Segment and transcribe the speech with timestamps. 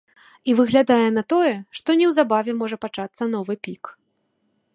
[0.51, 3.83] І выглядае на тое, што неўзабаве можа пачацца новы пік.